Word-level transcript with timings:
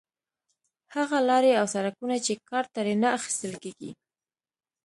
هغه 0.95 1.17
لارې 1.29 1.51
او 1.59 1.65
سړکونه 1.75 2.15
چې 2.25 2.33
کار 2.49 2.65
ترې 2.75 2.93
نه 3.03 3.09
اخیستل 3.17 3.53
کېږي. 3.63 3.91